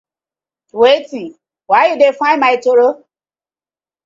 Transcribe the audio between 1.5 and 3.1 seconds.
Why do dey find my toro?